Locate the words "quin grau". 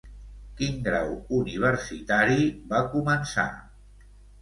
0.61-1.11